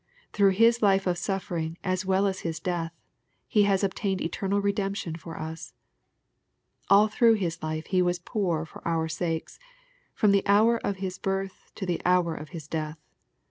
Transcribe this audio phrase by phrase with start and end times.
[0.33, 2.91] Through His life of suflfering, as well as His death,
[3.47, 5.75] He has obtained eternal redemption for us.
[6.89, 9.59] All through His life He was poor for our sakes,
[10.15, 12.97] from the hour of His birth to the hour of His death.